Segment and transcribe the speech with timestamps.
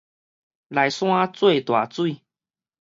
[0.69, 2.23] 內山做大水